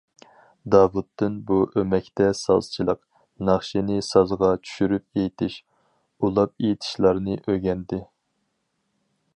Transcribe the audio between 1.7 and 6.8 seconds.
ئۆمەكتە سازچىلىق، ناخشىنى سازغا چۈشۈرۈپ ئېيتىش، ئۇلاپ